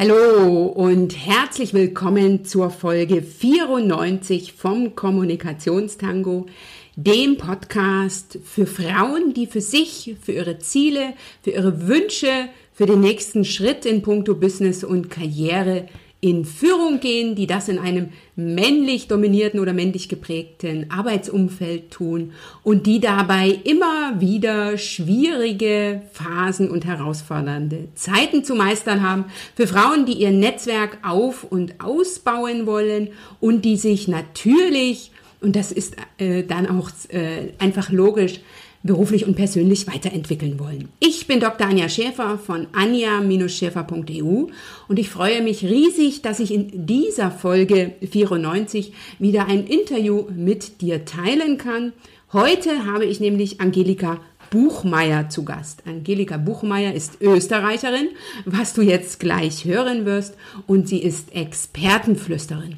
[0.00, 6.46] Hallo und herzlich willkommen zur Folge 94 vom Kommunikationstango,
[6.94, 13.00] dem Podcast für Frauen, die für sich, für ihre Ziele, für ihre Wünsche, für den
[13.00, 15.88] nächsten Schritt in puncto Business und Karriere
[16.20, 22.32] in Führung gehen, die das in einem männlich dominierten oder männlich geprägten Arbeitsumfeld tun
[22.64, 29.26] und die dabei immer wieder schwierige Phasen und herausfordernde Zeiten zu meistern haben.
[29.54, 35.70] Für Frauen, die ihr Netzwerk auf und ausbauen wollen und die sich natürlich, und das
[35.70, 38.40] ist äh, dann auch äh, einfach logisch,
[38.82, 40.88] beruflich und persönlich weiterentwickeln wollen.
[41.00, 41.66] Ich bin Dr.
[41.66, 44.46] Anja Schäfer von anja-schäfer.eu
[44.88, 50.80] und ich freue mich riesig, dass ich in dieser Folge 94 wieder ein Interview mit
[50.80, 51.92] dir teilen kann.
[52.32, 55.82] Heute habe ich nämlich Angelika Buchmeier zu Gast.
[55.86, 58.08] Angelika Buchmeier ist Österreicherin,
[58.44, 60.36] was du jetzt gleich hören wirst,
[60.66, 62.76] und sie ist Expertenflüsterin.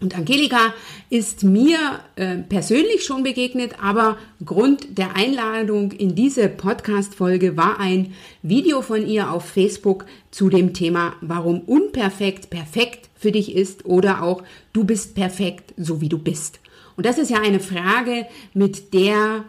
[0.00, 0.74] Und Angelika
[1.08, 8.12] ist mir äh, persönlich schon begegnet, aber Grund der Einladung in diese Podcast-Folge war ein
[8.42, 14.22] Video von ihr auf Facebook zu dem Thema, warum unperfekt perfekt für dich ist oder
[14.22, 14.42] auch
[14.72, 16.60] du bist perfekt, so wie du bist.
[16.96, 19.44] Und das ist ja eine Frage, mit der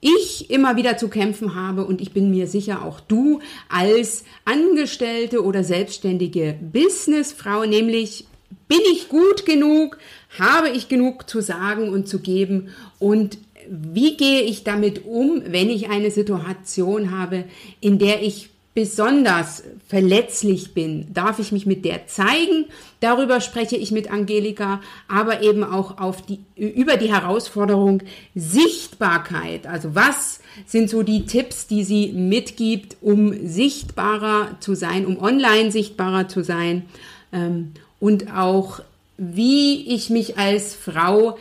[0.00, 5.42] ich immer wieder zu kämpfen habe und ich bin mir sicher, auch du als Angestellte
[5.42, 8.26] oder selbstständige Businessfrau, nämlich
[8.68, 9.98] bin ich gut genug?
[10.38, 12.70] Habe ich genug zu sagen und zu geben?
[12.98, 17.44] Und wie gehe ich damit um, wenn ich eine Situation habe,
[17.80, 22.66] in der ich besonders verletzlich bin, darf ich mich mit der zeigen.
[23.00, 28.02] Darüber spreche ich mit Angelika, aber eben auch auf die, über die Herausforderung
[28.34, 29.66] Sichtbarkeit.
[29.66, 35.72] Also was sind so die Tipps, die sie mitgibt, um sichtbarer zu sein, um online
[35.72, 36.84] sichtbarer zu sein?
[37.32, 38.80] Ähm, und auch
[39.18, 41.38] wie ich mich als Frau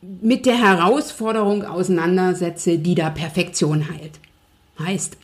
[0.00, 4.12] mit der Herausforderung auseinandersetze, die da Perfektion heilt.
[4.78, 5.16] Heißt,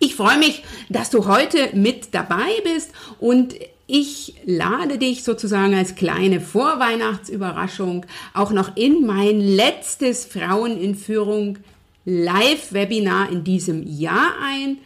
[0.00, 3.54] ich freue mich, dass du heute mit dabei bist und
[3.86, 11.58] ich lade dich sozusagen als kleine Vorweihnachtsüberraschung auch noch in mein letztes Frauen in Führung
[12.04, 14.78] Live-Webinar in diesem Jahr ein.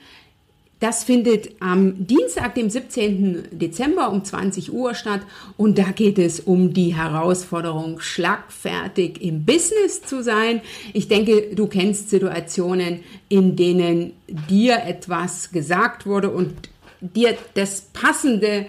[0.78, 3.48] Das findet am Dienstag, dem 17.
[3.50, 5.22] Dezember um 20 Uhr statt
[5.56, 10.60] und da geht es um die Herausforderung, schlagfertig im Business zu sein.
[10.92, 13.00] Ich denke, du kennst Situationen,
[13.31, 14.12] in denen
[14.50, 16.53] dir etwas gesagt wurde und
[17.00, 18.66] dir das Passende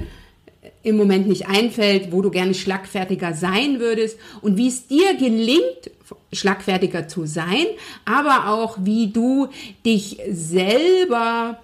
[0.84, 5.91] im Moment nicht einfällt, wo du gerne schlagfertiger sein würdest und wie es dir gelingt,
[6.31, 7.66] schlagfertiger zu sein,
[8.06, 9.50] aber auch wie du
[9.85, 11.59] dich selber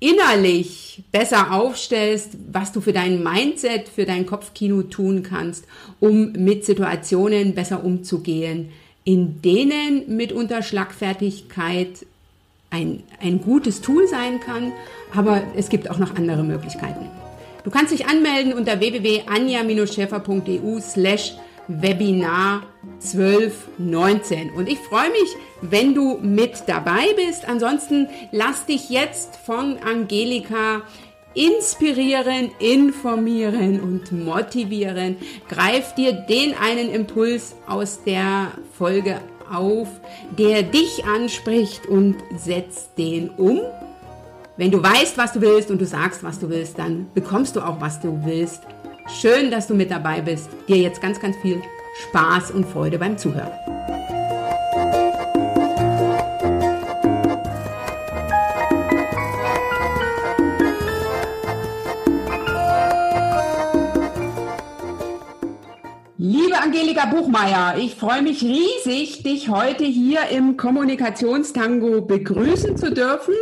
[0.00, 5.66] innerlich besser aufstellst, was du für dein Mindset, für dein Kopfkino tun kannst,
[6.00, 8.72] um mit Situationen besser umzugehen,
[9.04, 12.06] in denen mitunter Schlagfertigkeit
[12.70, 14.72] ein, ein gutes Tool sein kann,
[15.14, 17.10] aber es gibt auch noch andere Möglichkeiten.
[17.64, 21.34] Du kannst dich anmelden unter www.anja-schäfer.eu slash
[21.70, 22.62] Webinar
[23.00, 24.50] 1219.
[24.50, 27.48] Und ich freue mich, wenn du mit dabei bist.
[27.48, 30.82] Ansonsten lass dich jetzt von Angelika
[31.34, 35.16] inspirieren, informieren und motivieren.
[35.48, 39.20] Greif dir den einen Impuls aus der Folge
[39.50, 39.88] auf,
[40.36, 43.60] der dich anspricht und setz den um.
[44.56, 47.60] Wenn du weißt, was du willst und du sagst, was du willst, dann bekommst du
[47.60, 48.62] auch, was du willst.
[49.18, 50.50] Schön, dass du mit dabei bist.
[50.68, 51.60] Dir jetzt ganz, ganz viel
[52.08, 53.52] Spaß und Freude beim Zuhören.
[66.16, 73.34] Liebe Angelika Buchmeier, ich freue mich riesig, dich heute hier im Kommunikationstango begrüßen zu dürfen.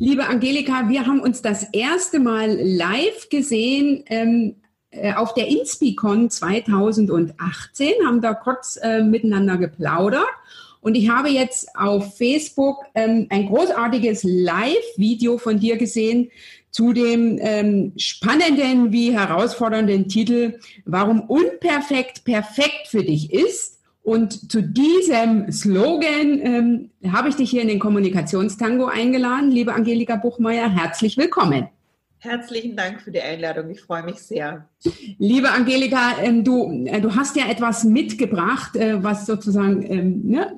[0.00, 4.57] Liebe Angelika, wir haben uns das erste Mal live gesehen ähm, äh,
[5.14, 10.26] auf der Inspicon 2018, haben da kurz äh, miteinander geplaudert.
[10.80, 16.30] Und ich habe jetzt auf Facebook ähm, ein großartiges Live-Video von dir gesehen
[16.70, 23.78] zu dem ähm, spannenden wie herausfordernden Titel Warum unperfekt perfekt für dich ist.
[24.02, 29.50] Und zu diesem Slogan ähm, habe ich dich hier in den Kommunikationstango eingeladen.
[29.50, 31.68] Liebe Angelika Buchmeier, herzlich willkommen.
[32.20, 33.70] Herzlichen Dank für die Einladung.
[33.70, 34.68] Ich freue mich sehr.
[35.18, 40.52] Liebe Angelika, ähm, du, äh, du hast ja etwas mitgebracht, äh, was sozusagen ähm, ne,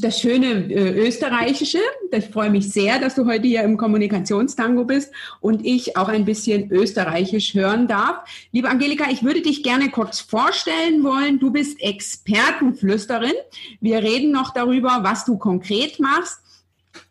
[0.00, 1.80] das schöne äh, Österreichische.
[2.10, 6.24] Ich freue mich sehr, dass du heute hier im Kommunikationstango bist und ich auch ein
[6.24, 8.24] bisschen Österreichisch hören darf.
[8.50, 11.38] Liebe Angelika, ich würde dich gerne kurz vorstellen wollen.
[11.38, 13.34] Du bist Expertenflüsterin.
[13.82, 16.38] Wir reden noch darüber, was du konkret machst.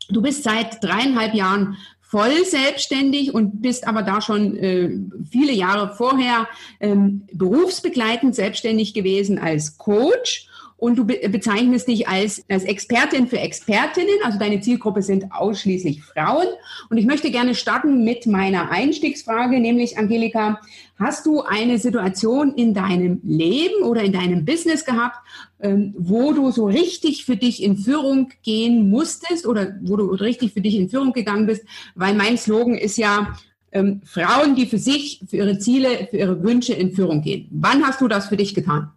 [0.09, 1.77] Du bist seit dreieinhalb Jahren
[2.11, 4.89] voll selbstständig und bist aber da schon äh,
[5.31, 6.45] viele Jahre vorher
[6.81, 10.49] ähm, berufsbegleitend selbstständig gewesen als Coach
[10.81, 16.03] und du be bezeichnest dich als, als Expertin für Expertinnen, also deine Zielgruppe sind ausschließlich
[16.03, 16.47] Frauen.
[16.89, 20.59] Und ich möchte gerne starten mit meiner Einstiegsfrage, nämlich Angelika,
[20.97, 25.17] hast du eine Situation in deinem Leben oder in deinem Business gehabt,
[25.59, 30.53] ähm, wo du so richtig für dich in Führung gehen musstest oder wo du richtig
[30.53, 31.63] für dich in Führung gegangen bist?
[31.93, 33.37] Weil mein Slogan ist ja,
[33.71, 37.47] ähm, Frauen, die für sich, für ihre Ziele, für ihre Wünsche in Führung gehen.
[37.51, 38.91] Wann hast du das für dich getan?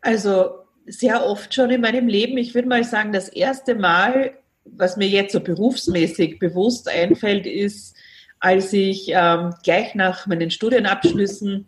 [0.00, 2.36] Also sehr oft schon in meinem Leben.
[2.38, 4.32] Ich würde mal sagen, das erste Mal,
[4.64, 7.96] was mir jetzt so berufsmäßig bewusst einfällt, ist,
[8.40, 11.66] als ich ähm, gleich nach meinen Studienabschlüssen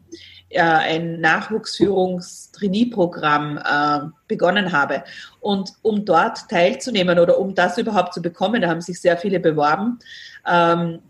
[0.50, 5.04] äh, ein Nachwuchsführungstrainee-Programm äh, begonnen habe.
[5.40, 9.40] Und um dort teilzunehmen oder um das überhaupt zu bekommen, da haben sich sehr viele
[9.40, 9.98] beworben,
[10.46, 11.00] ähm,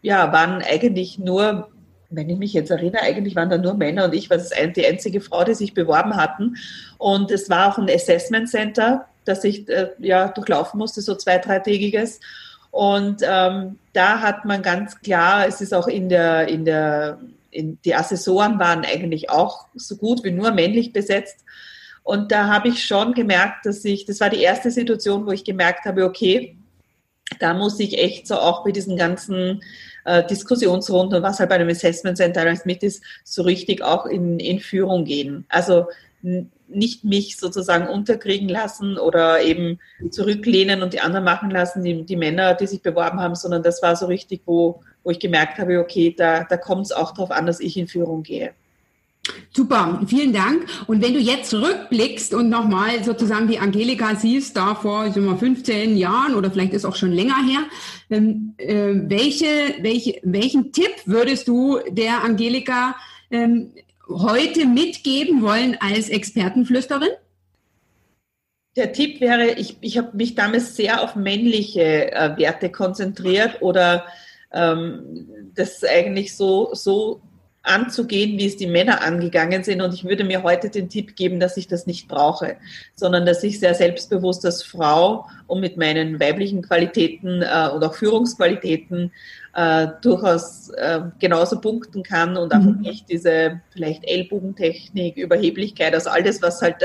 [0.00, 1.70] ja, waren eigentlich nur
[2.10, 5.20] wenn ich mich jetzt erinnere, eigentlich waren da nur Männer und ich war die einzige
[5.20, 6.56] Frau, die sich beworben hatten.
[6.96, 11.38] Und es war auch ein Assessment Center, das ich äh, ja durchlaufen musste, so zwei,
[11.38, 12.20] dreitägiges.
[12.70, 17.18] Und ähm, da hat man ganz klar, es ist auch in der, in der,
[17.50, 21.44] in, die Assessoren waren eigentlich auch so gut wie nur männlich besetzt.
[22.02, 25.44] Und da habe ich schon gemerkt, dass ich, das war die erste Situation, wo ich
[25.44, 26.56] gemerkt habe, okay,
[27.38, 29.60] da muss ich echt so auch bei diesen ganzen
[30.08, 34.06] äh, Diskussionsrunden und was halt bei einem Assessment Center alles mit ist, so richtig auch
[34.06, 35.44] in, in Führung gehen.
[35.48, 35.86] Also
[36.68, 39.78] nicht mich sozusagen unterkriegen lassen oder eben
[40.10, 43.82] zurücklehnen und die anderen machen lassen, die, die Männer, die sich beworben haben, sondern das
[43.82, 47.30] war so richtig, wo, wo ich gemerkt habe, okay, da, da kommt es auch darauf
[47.30, 48.52] an, dass ich in Führung gehe.
[49.50, 50.66] Super, vielen Dank.
[50.86, 55.36] Und wenn du jetzt zurückblickst und nochmal sozusagen die Angelika siehst, da vor sagen wir,
[55.36, 57.60] 15 Jahren oder vielleicht ist auch schon länger her,
[58.10, 59.46] ähm, äh, welche,
[59.80, 62.94] welche, welchen Tipp würdest du der Angelika
[63.30, 63.72] ähm,
[64.08, 67.10] heute mitgeben wollen als Expertenflüsterin?
[68.76, 74.06] Der Tipp wäre, ich, ich habe mich damals sehr auf männliche äh, Werte konzentriert oder
[74.52, 77.20] ähm, das eigentlich so, so
[77.68, 79.82] anzugehen, wie es die Männer angegangen sind.
[79.82, 82.56] Und ich würde mir heute den Tipp geben, dass ich das nicht brauche,
[82.94, 87.94] sondern dass ich sehr selbstbewusst als Frau und mit meinen weiblichen Qualitäten äh, und auch
[87.94, 89.12] Führungsqualitäten
[89.54, 92.80] äh, durchaus äh, genauso punkten kann und einfach mhm.
[92.80, 96.76] nicht diese vielleicht Ellbogentechnik, Überheblichkeit, also all das, was halt,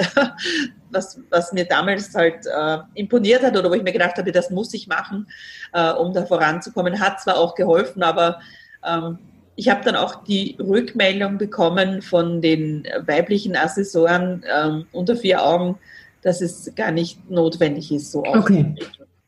[0.92, 4.50] was, was mir damals halt äh, imponiert hat oder wo ich mir gedacht habe, das
[4.50, 5.28] muss ich machen,
[5.74, 8.40] äh, um da voranzukommen, hat zwar auch geholfen, aber
[8.86, 9.20] ähm,
[9.56, 15.78] ich habe dann auch die Rückmeldung bekommen von den weiblichen Assessoren ähm, unter vier Augen,
[16.22, 18.76] dass es gar nicht notwendig ist, so Okay.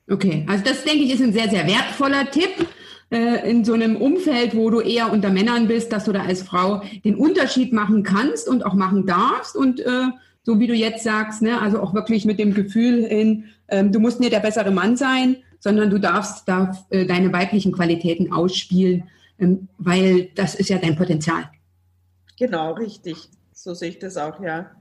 [0.08, 2.68] Okay, also das denke ich ist ein sehr, sehr wertvoller Tipp
[3.10, 6.44] äh, in so einem Umfeld, wo du eher unter Männern bist, dass du da als
[6.44, 9.56] Frau den Unterschied machen kannst und auch machen darfst.
[9.56, 10.10] Und äh,
[10.44, 14.00] so wie du jetzt sagst, ne, also auch wirklich mit dem Gefühl in, ähm, du
[14.00, 19.06] musst nicht der bessere Mann sein, sondern du darfst da äh, deine weiblichen Qualitäten ausspielen
[19.78, 21.50] weil das ist ja dein Potenzial.
[22.38, 23.30] Genau, richtig.
[23.54, 24.72] So sehe ich das auch, ja.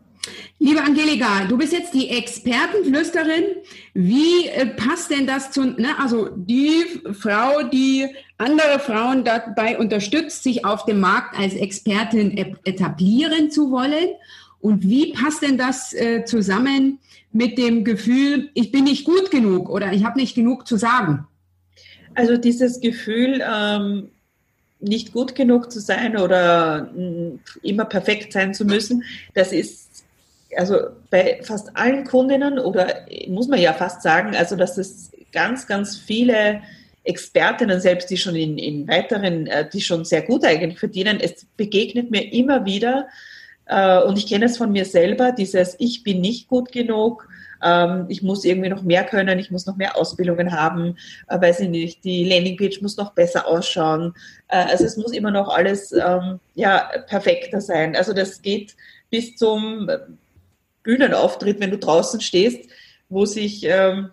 [0.59, 3.45] Liebe Angelika, du bist jetzt die Expertenflüsterin.
[3.93, 8.07] Wie äh, passt denn das zu, ne, also die Frau, die
[8.39, 14.09] andere Frauen dabei unterstützt, sich auf dem Markt als Expertin etablieren zu wollen?
[14.61, 16.99] Und wie passt denn das äh, zusammen
[17.33, 21.27] mit dem Gefühl, ich bin nicht gut genug oder ich habe nicht genug zu sagen?
[22.15, 24.09] Also dieses Gefühl, ähm,
[24.81, 29.05] nicht gut genug zu sein oder mm, immer perfekt sein zu müssen,
[29.35, 30.05] das ist
[30.57, 30.77] also
[31.11, 35.97] bei fast allen Kundinnen oder muss man ja fast sagen, also dass es ganz, ganz
[35.97, 36.63] viele
[37.03, 41.47] Expertinnen selbst, die schon in, in weiteren, äh, die schon sehr gut eigentlich verdienen, es
[41.57, 43.09] begegnet mir immer wieder
[43.67, 47.29] äh, und ich kenne es von mir selber, dieses Ich bin nicht gut genug,
[47.65, 50.97] ähm, ich muss irgendwie noch mehr können, ich muss noch mehr Ausbildungen haben,
[51.29, 54.15] äh, weiß ich nicht, die Landingpage muss noch besser ausschauen.
[54.49, 57.97] Äh, also es muss immer noch alles ähm, ja, perfekter sein.
[57.97, 58.77] Also das geht
[59.11, 59.91] bis zum
[60.83, 62.69] Bühnenauftritt, wenn du draußen stehst,
[63.09, 64.11] wo sich ähm,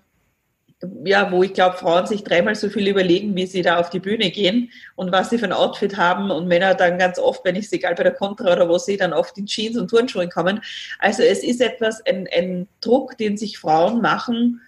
[1.03, 3.99] ja, wo ich glaube, Frauen sich dreimal so viel überlegen, wie sie da auf die
[3.99, 7.55] Bühne gehen und was sie für ein Outfit haben und Männer dann ganz oft, wenn
[7.55, 10.29] ich sie egal bei der Contra oder wo sie dann oft in Jeans und Turnschuhen
[10.29, 10.61] kommen.
[10.99, 14.61] Also es ist etwas, ein, ein Druck, den sich Frauen machen,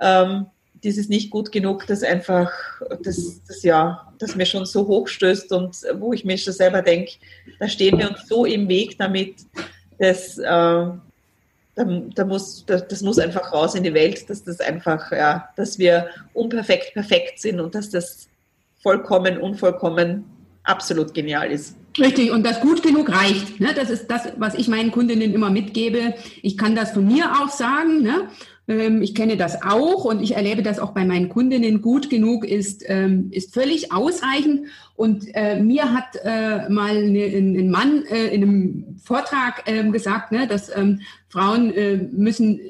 [0.00, 0.46] ähm,
[0.82, 2.52] dieses nicht gut genug, das einfach,
[3.02, 7.12] das, das ja, das mir schon so hochstößt und wo ich mir schon selber denke,
[7.58, 9.36] da stehen wir uns so im Weg damit,
[9.98, 10.86] dass äh,
[11.84, 15.48] da, da muss, das, das muss einfach raus in die Welt, dass das einfach, ja,
[15.56, 18.28] dass wir unperfekt perfekt sind und dass das
[18.82, 20.24] vollkommen, unvollkommen
[20.64, 21.76] absolut genial ist.
[21.98, 23.58] Richtig, und das gut genug reicht.
[23.60, 23.74] Ne?
[23.74, 26.14] Das ist das, was ich meinen Kundinnen immer mitgebe.
[26.42, 28.02] Ich kann das von mir auch sagen.
[28.02, 28.28] Ne?
[28.70, 31.82] Ähm, ich kenne das auch und ich erlebe das auch bei meinen Kundinnen.
[31.82, 34.68] Gut genug ist, ähm, ist völlig ausreichend.
[34.94, 40.30] Und äh, mir hat äh, mal ne, ein Mann äh, in einem Vortrag ähm, gesagt,
[40.30, 40.70] ne, dass
[41.28, 41.72] Frauen
[42.12, 42.60] müssen,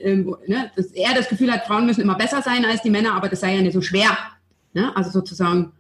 [0.46, 3.28] ne, dass er das Gefühl hat, Frauen müssen immer besser sein als die Männer, aber
[3.28, 4.16] das sei ja nicht so schwer.
[4.94, 5.72] Also sozusagen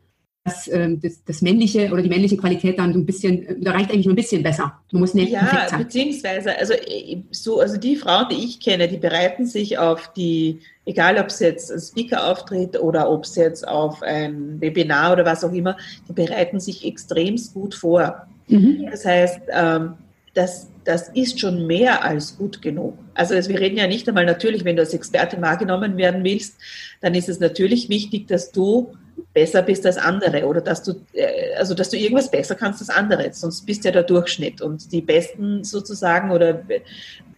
[0.44, 3.72] dass ähm, das, das, männliche oder die männliche Qualität dann so ein bisschen, äh, da
[3.72, 4.72] reicht eigentlich nur ein bisschen besser.
[4.90, 8.96] Man muss nicht ja, beziehungsweise, also äh, so, also die Frauen, die ich kenne, die
[8.96, 13.68] bereiten sich auf die, egal ob es jetzt ein Speaker auftritt oder ob es jetzt
[13.68, 15.76] auf ein Webinar oder was auch immer,
[16.08, 18.26] die bereiten sich extremst gut vor.
[18.48, 18.88] Mhm.
[18.90, 19.94] Das heißt, ähm,
[20.32, 22.96] das, das ist schon mehr als gut genug.
[23.12, 26.56] Also wir reden ja nicht einmal natürlich, wenn du als Experte wahrgenommen werden willst,
[27.02, 28.94] dann ist es natürlich wichtig, dass du
[29.32, 32.90] besser bist als andere oder dass du, äh, also dass du irgendwas besser kannst als
[32.90, 34.60] andere, sonst bist du ja der Durchschnitt.
[34.60, 36.62] Und die Besten sozusagen oder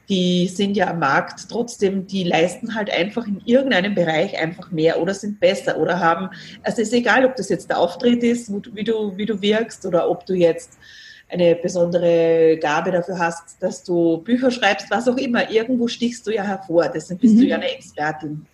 [0.09, 5.01] die sind ja am Markt trotzdem, die leisten halt einfach in irgendeinem Bereich einfach mehr
[5.01, 6.29] oder sind besser oder haben,
[6.63, 9.87] also es ist egal, ob das jetzt der Auftritt ist, wie du, wie du wirkst
[9.87, 10.79] oder ob du jetzt
[11.33, 15.51] eine besondere Gabe dafür hast, dass du Bücher schreibst, was auch immer.
[15.51, 17.41] Irgendwo stichst du ja hervor, deswegen bist mhm.
[17.41, 18.45] du ja eine Expertin.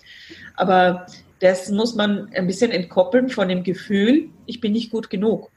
[0.54, 1.06] Aber
[1.40, 5.50] das muss man ein bisschen entkoppeln von dem Gefühl, ich bin nicht gut genug.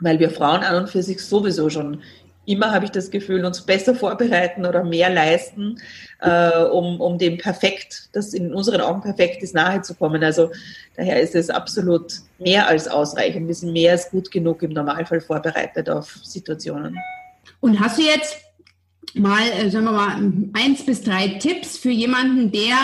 [0.00, 2.02] Weil wir Frauen an und für sich sowieso schon
[2.46, 5.80] immer, habe ich das Gefühl, uns besser vorbereiten oder mehr leisten,
[6.20, 10.22] äh, um, um dem Perfekt, das in unseren Augen perfekt ist, nahe zu kommen.
[10.22, 10.50] Also
[10.96, 13.48] daher ist es absolut mehr als ausreichend.
[13.48, 16.98] Wir sind mehr als gut genug im Normalfall vorbereitet auf Situationen.
[17.60, 18.36] Und hast du jetzt
[19.14, 22.76] mal, äh, sagen wir mal, eins bis drei Tipps für jemanden, der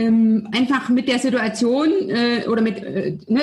[0.00, 3.42] ähm, einfach mit der Situation äh, oder mit äh, ne,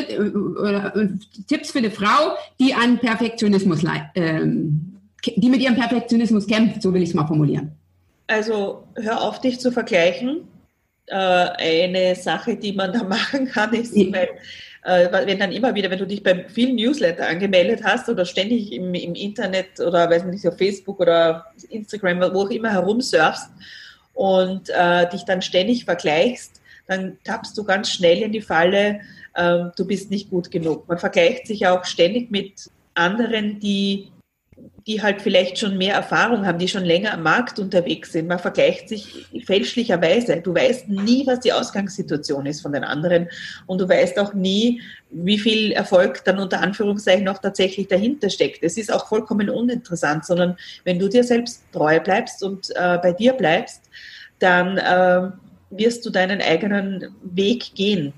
[0.59, 1.09] oder, äh,
[1.47, 3.83] Tipps für eine Frau, die an Perfektionismus
[4.15, 7.71] ähm, die mit ihrem Perfektionismus kämpft, so will ich es mal formulieren.
[8.27, 10.47] Also hör auf, dich zu vergleichen.
[11.07, 14.07] Äh, eine Sache, die man da machen kann, ist, ja.
[14.11, 14.29] weil,
[14.83, 18.71] äh, wenn dann immer wieder, wenn du dich bei vielen Newsletter angemeldet hast oder ständig
[18.71, 23.49] im, im Internet oder weiß nicht, auf Facebook oder Instagram, wo auch immer herumsurfst,
[24.17, 29.01] und äh, dich dann ständig vergleichst, dann tappst du ganz schnell in die Falle,
[29.35, 30.87] äh, du bist nicht gut genug.
[30.87, 34.11] Man vergleicht sich auch ständig mit anderen, die
[34.87, 38.27] die halt vielleicht schon mehr Erfahrung haben, die schon länger am Markt unterwegs sind.
[38.27, 40.37] Man vergleicht sich fälschlicherweise.
[40.37, 43.27] Du weißt nie, was die Ausgangssituation ist von den anderen
[43.65, 44.81] und du weißt auch nie,
[45.11, 48.63] wie viel Erfolg dann unter Anführungszeichen noch tatsächlich dahinter steckt.
[48.63, 53.11] Es ist auch vollkommen uninteressant, sondern wenn du dir selbst treu bleibst und äh, bei
[53.11, 53.86] dir bleibst,
[54.39, 55.31] dann äh,
[55.69, 58.13] wirst du deinen eigenen Weg gehen.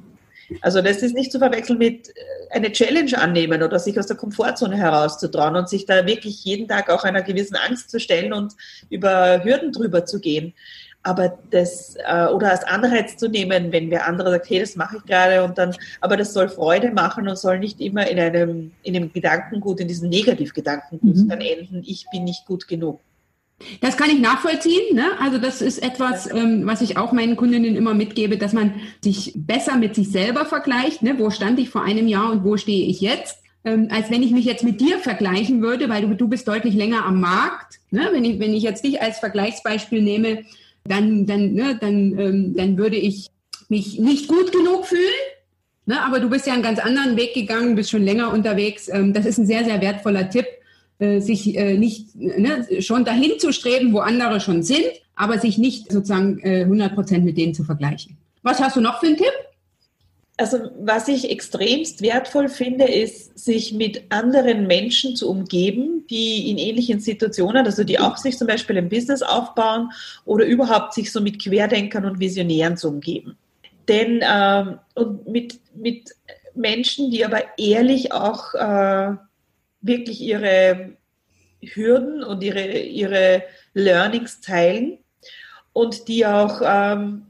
[0.62, 2.14] Also das ist nicht zu verwechseln mit äh,
[2.52, 6.90] eine Challenge annehmen oder sich aus der Komfortzone herauszutrauen und sich da wirklich jeden Tag
[6.90, 8.54] auch einer gewissen Angst zu stellen und
[8.90, 10.54] über Hürden drüber zu gehen.
[11.02, 14.98] Aber das, äh, oder als Anreiz zu nehmen, wenn wer andere sagt, hey, das mache
[14.98, 18.72] ich gerade und dann, aber das soll Freude machen und soll nicht immer in einem,
[18.84, 21.30] in einem Gedankengut, in diesem Negativgedankengut mhm.
[21.30, 23.00] dann enden, ich bin nicht gut genug.
[23.82, 24.96] Das kann ich nachvollziehen.
[24.96, 25.06] Ne?
[25.20, 28.74] Also das ist etwas, ähm, was ich auch meinen Kundinnen immer mitgebe, dass man
[29.04, 31.02] sich besser mit sich selber vergleicht.
[31.02, 31.16] Ne?
[31.18, 33.38] Wo stand ich vor einem Jahr und wo stehe ich jetzt?
[33.66, 36.74] Ähm, als wenn ich mich jetzt mit dir vergleichen würde, weil du, du bist deutlich
[36.74, 37.80] länger am Markt.
[37.92, 38.10] Ne?
[38.12, 40.46] Wenn, ich, wenn ich jetzt dich als Vergleichsbeispiel nehme,
[40.86, 43.28] dann, dann, ne, dann, ähm, dann würde ich
[43.68, 45.04] mich nicht gut genug fühlen.
[45.86, 46.02] Ne?
[46.02, 48.88] Aber du bist ja einen ganz anderen Weg gegangen, bist schon länger unterwegs.
[48.88, 50.46] Ähm, das ist ein sehr, sehr wertvoller Tipp
[51.00, 55.58] äh, sich äh, nicht ne, schon dahin zu streben, wo andere schon sind, aber sich
[55.58, 58.18] nicht sozusagen äh, 100 Prozent mit denen zu vergleichen.
[58.44, 59.34] Was hast du noch für einen Tipp?
[60.38, 66.58] Also was ich extremst wertvoll finde, ist, sich mit anderen Menschen zu umgeben, die in
[66.58, 69.92] ähnlichen Situationen, also die auch sich zum Beispiel ein Business aufbauen
[70.24, 73.38] oder überhaupt sich so mit Querdenkern und Visionären zu umgeben.
[73.90, 76.12] Denn ähm, und mit, mit
[76.56, 79.16] Menschen, die aber ehrlich auch äh,
[79.82, 80.98] wirklich ihre
[81.62, 83.44] Hürden und ihre, ihre
[83.74, 85.00] Learnings teilen
[85.74, 87.26] und die auch ähm,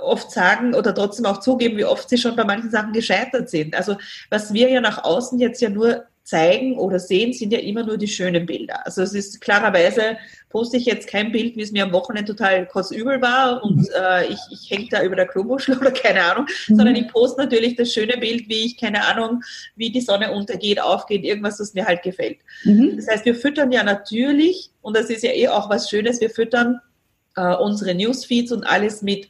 [0.00, 3.74] oft sagen oder trotzdem auch zugeben, wie oft sie schon bei manchen Sachen gescheitert sind.
[3.74, 3.96] Also
[4.30, 7.96] was wir ja nach außen jetzt ja nur zeigen oder sehen, sind ja immer nur
[7.96, 8.84] die schönen Bilder.
[8.84, 10.18] Also es ist klarerweise,
[10.48, 13.88] poste ich jetzt kein Bild, wie es mir am Wochenende total kotzübel war und mhm.
[13.96, 16.76] äh, ich, ich hänge da über der Klobuschel oder keine Ahnung, mhm.
[16.76, 19.40] sondern ich poste natürlich das schöne Bild, wie ich, keine Ahnung,
[19.76, 22.38] wie die Sonne untergeht, aufgeht, irgendwas, was mir halt gefällt.
[22.64, 22.96] Mhm.
[22.96, 26.30] Das heißt, wir füttern ja natürlich, und das ist ja eh auch was Schönes, wir
[26.30, 26.80] füttern
[27.36, 29.28] äh, unsere Newsfeeds und alles mit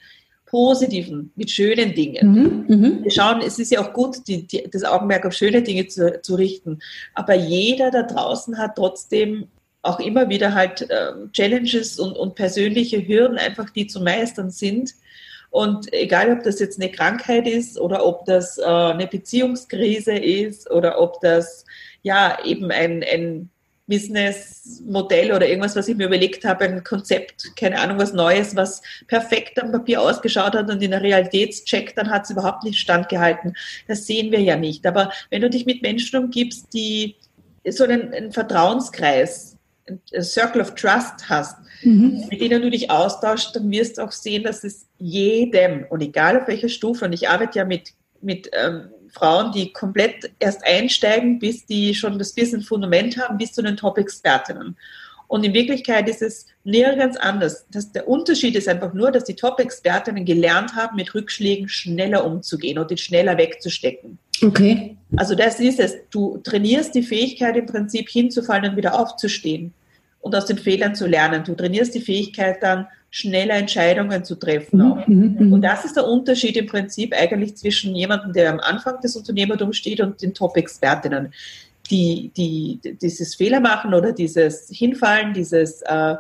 [0.57, 2.33] positiven, mit schönen Dingen.
[2.33, 3.03] Mhm, mh.
[3.03, 6.19] Wir schauen, es ist ja auch gut, die, die, das Augenmerk auf schöne Dinge zu,
[6.23, 6.79] zu, richten.
[7.13, 9.49] Aber jeder da draußen hat trotzdem
[9.83, 14.95] auch immer wieder halt äh, Challenges und, und persönliche Hürden einfach, die zu meistern sind.
[15.51, 20.71] Und egal, ob das jetzt eine Krankheit ist oder ob das äh, eine Beziehungskrise ist
[20.71, 21.67] oder ob das
[22.03, 23.51] ja eben ein, ein
[23.87, 28.83] Businessmodell oder irgendwas, was ich mir überlegt habe, ein Konzept, keine Ahnung, was Neues, was
[29.07, 33.55] perfekt am Papier ausgeschaut hat und in der Realitätscheck, dann hat es überhaupt nicht standgehalten.
[33.87, 34.87] Das sehen wir ja nicht.
[34.87, 37.17] Aber wenn du dich mit Menschen umgibst, die
[37.69, 39.57] so einen, einen Vertrauenskreis,
[39.89, 42.25] ein Circle of Trust hast, mhm.
[42.29, 46.41] mit denen du dich austauschst, dann wirst du auch sehen, dass es jedem, und egal
[46.41, 51.39] auf welcher Stufe, und ich arbeite ja mit, mit ähm, Frauen, die komplett erst einsteigen,
[51.39, 54.77] bis die schon das Business Fundament haben, bis zu den Top-Expertinnen.
[55.29, 57.67] Und in Wirklichkeit ist es nirgends anders.
[57.73, 62.79] Das, der Unterschied ist einfach nur, dass die Top-Expertinnen gelernt haben, mit Rückschlägen schneller umzugehen
[62.79, 64.19] und die schneller wegzustecken.
[64.43, 64.97] Okay.
[65.17, 65.97] Also das ist es.
[66.11, 69.73] Du trainierst die Fähigkeit im Prinzip hinzufallen und wieder aufzustehen
[70.27, 71.45] und aus den Fehlern zu lernen.
[71.45, 74.79] Du trainierst die Fähigkeit dann, schneller Entscheidungen zu treffen.
[74.79, 78.61] Mhm, mhm, mhm, und das ist der Unterschied im Prinzip eigentlich zwischen jemandem, der am
[78.61, 81.33] Anfang des Unternehmertums steht und den Top-Expertinnen,
[81.91, 86.17] die, die dieses Fehler machen oder dieses Hinfallen, dieses äh,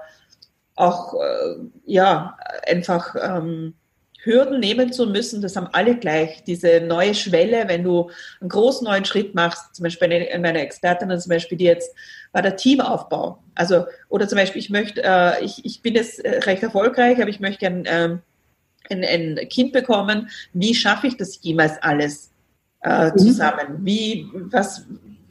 [0.76, 3.74] auch äh, ja einfach ähm,
[4.26, 6.42] Hürden nehmen zu müssen, das haben alle gleich.
[6.44, 11.18] Diese neue Schwelle, wenn du einen großen neuen Schritt machst, zum Beispiel eine, meine Expertinnen
[11.18, 11.94] zum Beispiel, die jetzt
[12.32, 13.42] war der Teamaufbau.
[13.54, 17.30] Also, oder zum Beispiel, ich möchte, äh, ich, ich bin jetzt äh, recht erfolgreich, aber
[17.30, 18.22] ich möchte gerne ähm,
[18.90, 20.28] ein, ein Kind bekommen.
[20.52, 22.30] Wie schaffe ich das jemals alles
[22.82, 23.18] äh, mhm.
[23.18, 23.78] zusammen?
[23.80, 24.84] Wie, was,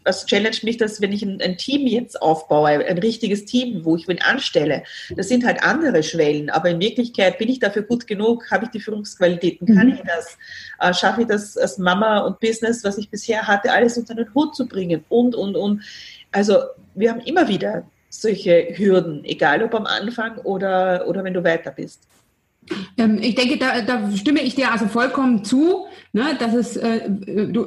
[0.06, 3.96] was challenge mich das, wenn ich ein, ein, Team jetzt aufbaue, ein richtiges Team, wo
[3.96, 4.84] ich wen anstelle?
[5.16, 8.72] Das sind halt andere Schwellen, aber in Wirklichkeit bin ich dafür gut genug, habe ich
[8.72, 9.94] die Führungsqualitäten, kann mhm.
[9.94, 10.38] ich das,
[10.80, 14.34] äh, schaffe ich das als Mama und Business, was ich bisher hatte, alles unter den
[14.34, 15.82] Hut zu bringen und, und, und.
[16.32, 16.60] Also
[16.94, 21.72] wir haben immer wieder solche Hürden, egal ob am Anfang oder, oder wenn du weiter
[21.72, 22.02] bist.
[22.98, 27.10] Ähm, ich denke, da, da, stimme ich dir also vollkommen zu, ne, dass, es, äh,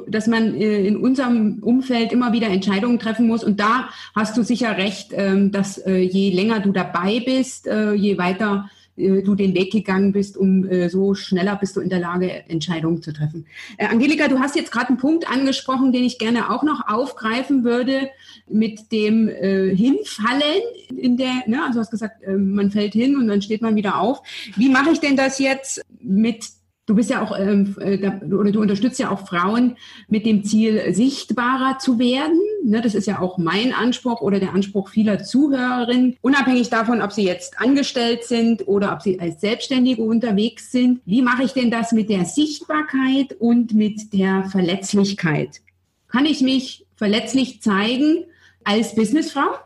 [0.07, 3.43] dass man äh, in unserem Umfeld immer wieder Entscheidungen treffen muss.
[3.43, 8.17] Und da hast du sicher recht, ähm, dass äh, je länger du dabei bist, je
[8.17, 11.99] weiter äh, du den Weg gegangen bist, um äh, so schneller bist du in der
[11.99, 13.45] Lage, Entscheidungen zu treffen.
[13.77, 17.63] Äh, Angelika, du hast jetzt gerade einen Punkt angesprochen, den ich gerne auch noch aufgreifen
[17.63, 18.09] würde
[18.47, 20.61] mit dem äh, Hinfallen
[20.95, 23.75] in der, ne, also du hast gesagt, äh, man fällt hin und dann steht man
[23.75, 24.21] wieder auf.
[24.55, 26.58] Wie mache ich denn das jetzt mit
[26.89, 30.91] Du bist ja auch, ähm, äh, oder du unterstützt ja auch Frauen mit dem Ziel,
[30.91, 32.41] sichtbarer zu werden.
[32.65, 37.11] Ne, das ist ja auch mein Anspruch oder der Anspruch vieler Zuhörerinnen, unabhängig davon, ob
[37.11, 41.01] sie jetzt angestellt sind oder ob sie als Selbstständige unterwegs sind.
[41.05, 45.61] Wie mache ich denn das mit der Sichtbarkeit und mit der Verletzlichkeit?
[46.07, 48.25] Kann ich mich verletzlich zeigen
[48.63, 49.59] als Businessfrau?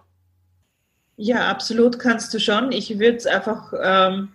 [1.16, 2.74] Ja, absolut kannst du schon.
[2.74, 4.28] Ich würde es einfach ähm,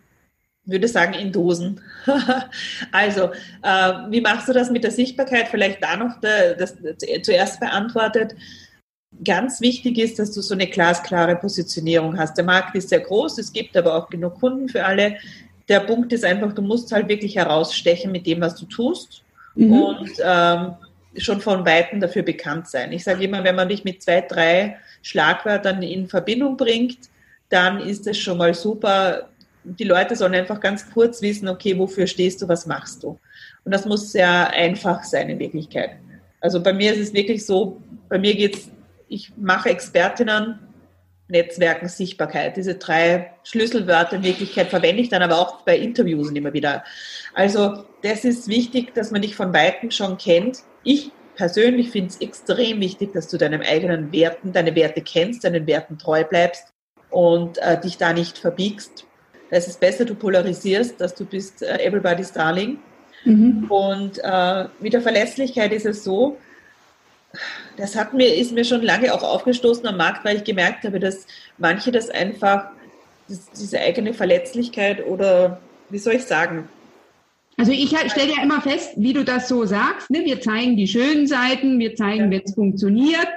[0.68, 1.80] würde sagen, in Dosen.
[2.92, 3.30] also,
[3.62, 5.48] äh, wie machst du das mit der Sichtbarkeit?
[5.48, 6.76] Vielleicht da noch der, das,
[7.22, 8.34] zuerst beantwortet.
[9.24, 12.36] Ganz wichtig ist, dass du so eine glasklare Positionierung hast.
[12.36, 15.16] Der Markt ist sehr groß, es gibt aber auch genug Kunden für alle.
[15.68, 19.22] Der Punkt ist einfach, du musst halt wirklich herausstechen mit dem, was du tust
[19.54, 19.72] mhm.
[19.72, 20.74] und ähm,
[21.16, 22.92] schon von Weitem dafür bekannt sein.
[22.92, 26.98] Ich sage immer, wenn man dich mit zwei, drei Schlagwörtern in Verbindung bringt,
[27.48, 29.30] dann ist es schon mal super,
[29.76, 33.18] die Leute sollen einfach ganz kurz wissen, okay, wofür stehst du, was machst du?
[33.64, 35.90] Und das muss sehr einfach sein in Wirklichkeit.
[36.40, 38.70] Also bei mir ist es wirklich so, bei mir geht es,
[39.08, 40.58] ich mache Expertinnen,
[41.28, 42.56] Netzwerken, Sichtbarkeit.
[42.56, 46.84] Diese drei Schlüsselwörter in Wirklichkeit verwende ich dann aber auch bei Interviews immer wieder.
[47.34, 50.60] Also das ist wichtig, dass man dich von Weitem schon kennt.
[50.84, 55.66] Ich persönlich finde es extrem wichtig, dass du deinen eigenen Werten, deine Werte kennst, deinen
[55.66, 56.72] Werten treu bleibst
[57.10, 59.04] und äh, dich da nicht verbiegst
[59.50, 62.78] da ist es besser, du polarisierst, dass du bist äh, everybody's darling.
[63.24, 63.64] Mhm.
[63.68, 66.36] Und äh, mit der Verlässlichkeit ist es so,
[67.76, 70.98] das hat mir, ist mir schon lange auch aufgestoßen am Markt, weil ich gemerkt habe,
[70.98, 71.26] dass
[71.58, 72.70] manche das einfach,
[73.28, 76.68] das, diese eigene Verletzlichkeit oder wie soll ich sagen,
[77.56, 80.10] Also ich stelle ja immer fest, wie du das so sagst.
[80.10, 80.24] Ne?
[80.24, 83.28] Wir zeigen die schönen Seiten, wir zeigen, wenn es funktioniert.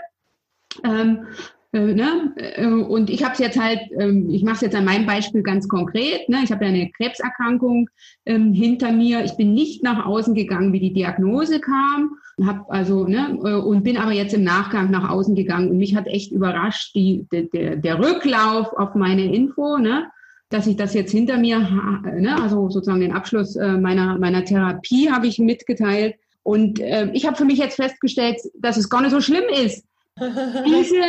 [0.84, 1.28] Ähm,
[1.74, 2.34] äh, ne?
[2.36, 5.42] Äh, und ich habe es jetzt halt, ähm, ich mache es jetzt an meinem Beispiel
[5.42, 6.28] ganz konkret.
[6.28, 6.40] Ne?
[6.44, 7.90] Ich habe ja eine Krebserkrankung
[8.26, 9.24] ähm, hinter mir.
[9.24, 12.18] Ich bin nicht nach außen gegangen, wie die Diagnose kam.
[12.46, 15.96] Hab also ne, äh, und bin aber jetzt im Nachgang nach außen gegangen und mich
[15.96, 19.78] hat echt überrascht die, der, der Rücklauf auf meine Info.
[19.78, 20.08] Ne?
[20.50, 25.10] dass ich das jetzt hinter mir, ne, also sozusagen den Abschluss äh, meiner, meiner Therapie
[25.10, 26.16] habe ich mitgeteilt.
[26.44, 29.86] Und äh, ich habe für mich jetzt festgestellt, dass es gar nicht so schlimm ist.
[30.20, 31.02] Diese,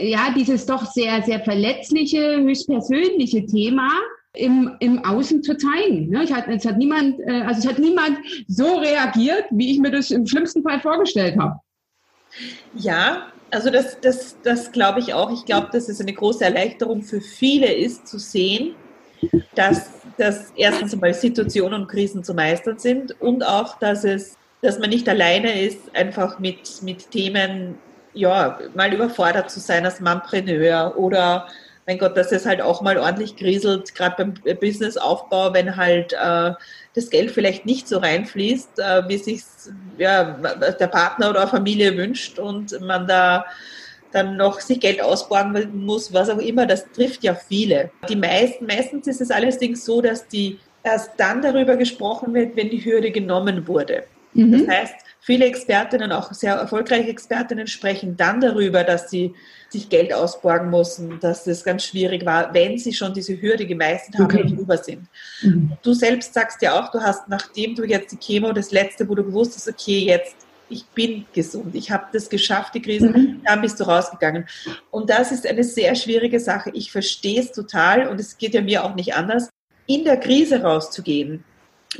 [0.00, 3.90] ja, dieses doch sehr, sehr verletzliche, höchstpersönliche Thema
[4.34, 6.10] im, im Außen zu zeigen.
[6.10, 6.24] Ne?
[6.24, 8.18] Ich hat, es hat niemand, äh, also es hat niemand
[8.48, 11.60] so reagiert, wie ich mir das im schlimmsten Fall vorgestellt habe.
[12.74, 15.32] Ja, also das, das, das glaube ich auch.
[15.32, 18.74] Ich glaube, dass es eine große Erleichterung für viele ist, zu sehen,
[19.54, 24.78] dass, dass erstens einmal Situationen und Krisen zu meistern sind und auch, dass es, dass
[24.78, 27.78] man nicht alleine ist, einfach mit, mit Themen,
[28.16, 31.46] ja, mal überfordert zu sein als Manpreneur oder
[31.86, 36.52] mein Gott, dass es halt auch mal ordentlich kriselt, gerade beim Businessaufbau, wenn halt äh,
[36.94, 39.42] das Geld vielleicht nicht so reinfließt, äh, wie sich
[39.96, 43.44] ja, der Partner oder Familie wünscht und man da
[44.12, 47.90] dann noch sich Geld ausborgen muss, was auch immer, das trifft ja viele.
[48.08, 52.70] Die meisten, meistens ist es allerdings so, dass die erst dann darüber gesprochen wird, wenn
[52.70, 54.04] die Hürde genommen wurde.
[54.32, 54.66] Mhm.
[54.66, 54.94] Das heißt,
[55.26, 59.34] viele Expertinnen, auch sehr erfolgreiche Expertinnen, sprechen dann darüber, dass sie
[59.68, 64.14] sich Geld ausborgen mussten, dass es ganz schwierig war, wenn sie schon diese Hürde gemeistert
[64.14, 64.42] haben okay.
[64.42, 65.08] und drüber sind.
[65.42, 65.72] Mhm.
[65.82, 69.16] Du selbst sagst ja auch, du hast, nachdem du jetzt die Chemo, das letzte, wo
[69.16, 70.36] du gewusst hast, okay, jetzt
[70.68, 73.40] ich bin gesund, ich habe das geschafft, die Krise, mhm.
[73.44, 74.46] dann bist du rausgegangen.
[74.90, 76.70] Und das ist eine sehr schwierige Sache.
[76.74, 79.48] Ich verstehe es total und es geht ja mir auch nicht anders,
[79.86, 81.44] in der Krise rauszugehen,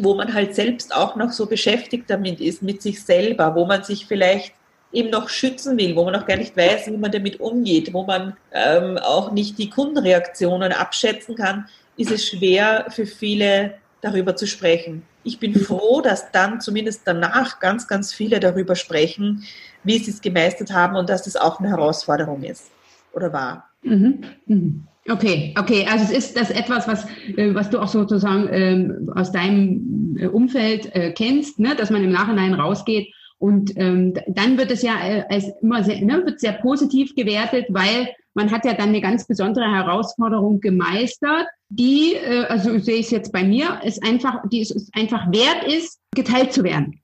[0.02, 3.82] wo man halt selbst auch noch so beschäftigt damit ist, mit sich selber, wo man
[3.82, 4.52] sich vielleicht
[4.92, 8.04] eben noch schützen will, wo man noch gar nicht weiß, wie man damit umgeht, wo
[8.04, 14.46] man ähm, auch nicht die Kundenreaktionen abschätzen kann, ist es schwer für viele darüber zu
[14.46, 15.02] sprechen.
[15.24, 19.44] Ich bin froh, dass dann zumindest danach ganz, ganz viele darüber sprechen,
[19.82, 22.70] wie sie es gemeistert haben und dass es auch eine Herausforderung ist
[23.12, 23.70] oder war.
[23.82, 24.24] Mhm.
[24.46, 24.86] Mhm.
[25.08, 25.86] Okay, okay.
[25.88, 30.26] Also es ist das etwas, was, äh, was du auch sozusagen ähm, aus deinem äh,
[30.26, 31.76] Umfeld äh, kennst, ne?
[31.76, 36.00] dass man im Nachhinein rausgeht und ähm, dann wird es ja äh, als immer sehr,
[36.00, 41.46] ne, wird sehr positiv gewertet, weil man hat ja dann eine ganz besondere Herausforderung gemeistert,
[41.68, 45.64] die, äh, also sehe ich es jetzt bei mir, ist einfach, die es einfach wert
[45.66, 47.00] ist, geteilt zu werden.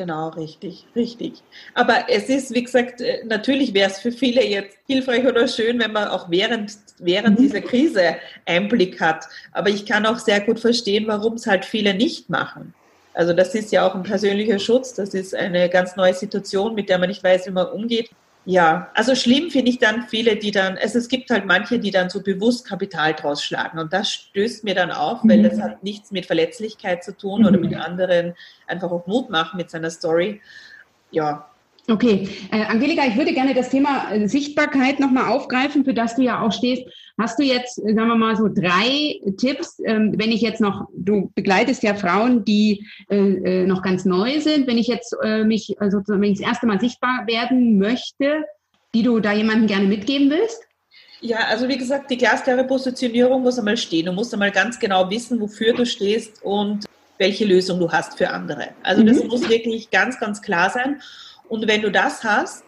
[0.00, 1.42] Genau, richtig, richtig.
[1.74, 5.78] Aber es ist, wie gesagt, äh, natürlich wäre es für viele jetzt hilfreich oder schön,
[5.78, 7.42] wenn man auch während, während mhm.
[7.42, 9.26] dieser Krise Einblick hat.
[9.52, 12.72] Aber ich kann auch sehr gut verstehen, warum es halt viele nicht machen.
[13.12, 16.88] Also das ist ja auch ein persönlicher Schutz, das ist eine ganz neue Situation, mit
[16.88, 18.08] der man nicht weiß, wie man umgeht.
[18.50, 21.92] Ja, also schlimm finde ich dann viele, die dann, also es gibt halt manche, die
[21.92, 25.62] dann so bewusst Kapital draus schlagen und das stößt mir dann auf, weil das mhm.
[25.62, 28.34] hat nichts mit Verletzlichkeit zu tun oder mit anderen
[28.66, 30.40] einfach auch Mut machen mit seiner Story.
[31.12, 31.48] Ja,
[31.90, 36.22] Okay, äh, Angelika, ich würde gerne das Thema äh, Sichtbarkeit nochmal aufgreifen, für das du
[36.22, 36.84] ja auch stehst.
[37.18, 40.88] Hast du jetzt, äh, sagen wir mal, so drei Tipps, ähm, wenn ich jetzt noch,
[40.94, 45.42] du begleitest ja Frauen, die äh, äh noch ganz neu sind, wenn ich jetzt äh,
[45.42, 48.44] mich sozusagen, wenn ich das erste Mal sichtbar werden möchte,
[48.94, 50.62] die du da jemandem gerne mitgeben willst?
[51.20, 54.06] Ja, also wie gesagt, die glasklare Positionierung muss einmal stehen.
[54.06, 56.86] Du musst einmal ganz genau wissen, wofür du stehst und
[57.18, 58.68] welche Lösung du hast für andere.
[58.82, 59.28] Also das mhm.
[59.28, 61.00] muss wirklich ganz, ganz klar sein.
[61.50, 62.64] Und wenn du das hast,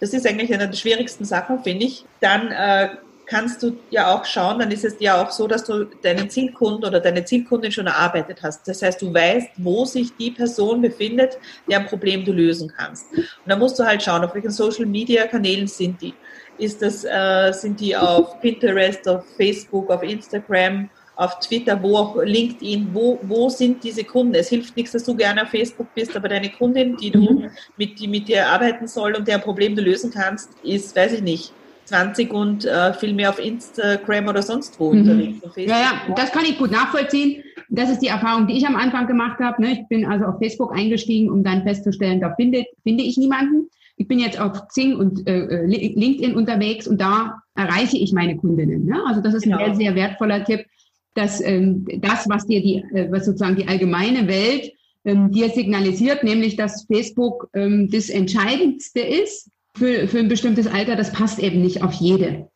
[0.00, 2.90] das ist eigentlich eine der schwierigsten Sachen, finde ich, dann äh,
[3.26, 6.84] kannst du ja auch schauen, dann ist es ja auch so, dass du deinen Zielkunden
[6.84, 8.66] oder deine Zielkundin schon erarbeitet hast.
[8.68, 11.38] Das heißt, du weißt, wo sich die Person befindet,
[11.70, 13.06] deren Problem du lösen kannst.
[13.12, 16.12] Und dann musst du halt schauen, auf welchen Social Media Kanälen sind die.
[16.58, 22.16] Ist das, äh, sind die auf Pinterest, auf Facebook, auf Instagram, auf Twitter, wo auch
[22.22, 24.34] LinkedIn, wo, wo sind diese Kunden?
[24.34, 27.50] Es hilft nichts, dass du gerne auf Facebook bist, aber deine Kundin, die du mhm.
[27.76, 31.22] mit, die mit dir arbeiten soll und deren Problem du lösen kannst, ist, weiß ich
[31.22, 31.52] nicht,
[31.84, 35.00] 20 und äh, viel mehr auf Instagram oder sonst wo mhm.
[35.00, 35.40] unterwegs.
[35.56, 37.42] Ja, ja, das kann ich gut nachvollziehen.
[37.68, 39.60] Das ist die Erfahrung, die ich am Anfang gemacht habe.
[39.62, 39.72] Ne?
[39.72, 43.68] Ich bin also auf Facebook eingestiegen, um dann festzustellen, da finde, finde ich niemanden.
[43.96, 48.36] Ich bin jetzt auf Xing und äh, äh LinkedIn unterwegs und da erreiche ich meine
[48.36, 48.86] Kundinnen.
[48.86, 49.00] Ne?
[49.06, 49.58] Also das ist genau.
[49.58, 50.66] ein sehr, sehr wertvoller Tipp
[51.14, 54.72] dass ähm, das, was dir die, äh, was sozusagen die allgemeine Welt
[55.04, 60.96] ähm, dir signalisiert, nämlich dass Facebook ähm, das Entscheidendste ist für, für ein bestimmtes Alter,
[60.96, 62.48] das passt eben nicht auf jede.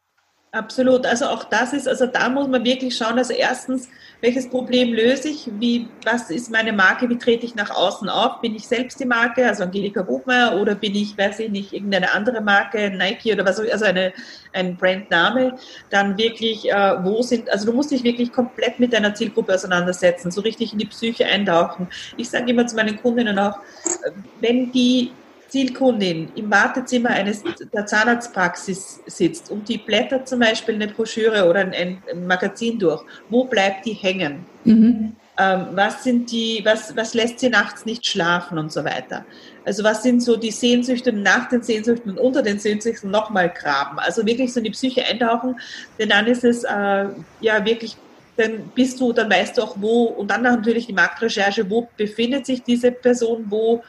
[0.50, 1.04] Absolut.
[1.04, 3.88] Also auch das ist, also da muss man wirklich schauen, also erstens,
[4.22, 5.48] welches Problem löse ich?
[5.58, 7.08] Wie, was ist meine Marke?
[7.08, 8.40] Wie trete ich nach außen auf?
[8.40, 12.12] Bin ich selbst die Marke, also Angelika Buchmeier, oder bin ich, weiß ich nicht, irgendeine
[12.14, 14.12] andere Marke, Nike oder was, also eine,
[14.54, 15.58] ein Brandname?
[15.90, 20.30] Dann wirklich, äh, wo sind, also du musst dich wirklich komplett mit deiner Zielgruppe auseinandersetzen,
[20.30, 21.88] so richtig in die Psyche eintauchen.
[22.16, 25.12] Ich sage immer zu meinen Kundinnen auch, äh, wenn die
[25.48, 31.60] Zielkundin im Wartezimmer eines der Zahnarztpraxis sitzt und die blättert zum Beispiel eine Broschüre oder
[31.60, 34.44] ein, ein Magazin durch, wo bleibt die hängen?
[34.64, 35.16] Mhm.
[35.40, 39.24] Ähm, was sind die, was, was lässt sie nachts nicht schlafen und so weiter?
[39.64, 44.00] Also was sind so die Sehnsüchte nach den Sehnsüchten und unter den Sehnsüchten nochmal graben?
[44.00, 45.54] Also wirklich so in die Psyche eintauchen,
[45.98, 47.06] denn dann ist es äh,
[47.40, 47.96] ja wirklich
[48.38, 52.46] dann bist du, dann weißt du auch, wo, und dann natürlich die Marktrecherche, wo befindet
[52.46, 53.82] sich diese Person, wo,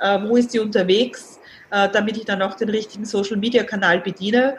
[0.00, 1.40] äh, wo ist sie unterwegs,
[1.70, 4.56] äh, damit ich dann auch den richtigen Social-Media-Kanal bediene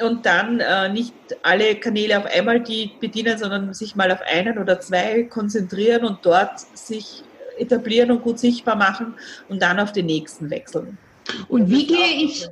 [0.00, 4.58] und dann äh, nicht alle Kanäle auf einmal die bedienen, sondern sich mal auf einen
[4.58, 7.24] oder zwei konzentrieren und dort sich
[7.58, 9.14] etablieren und gut sichtbar machen
[9.48, 10.98] und dann auf den nächsten wechseln.
[11.48, 12.48] Und wie gehe ich,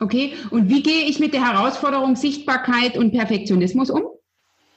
[0.00, 4.15] okay, und wie gehe ich mit der Herausforderung Sichtbarkeit und Perfektionismus um?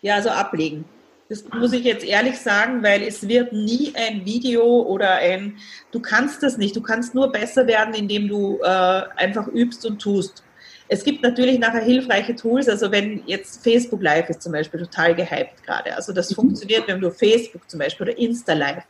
[0.01, 0.85] Ja, also ablegen.
[1.29, 5.57] Das muss ich jetzt ehrlich sagen, weil es wird nie ein Video oder ein,
[5.91, 6.75] du kannst das nicht.
[6.75, 10.43] Du kannst nur besser werden, indem du äh, einfach übst und tust.
[10.87, 15.13] Es gibt natürlich nachher hilfreiche Tools, also wenn jetzt Facebook Live ist zum Beispiel total
[15.13, 15.95] gehypt gerade.
[15.95, 16.35] Also das mhm.
[16.35, 18.83] funktioniert, wenn du Facebook zum Beispiel oder Insta Live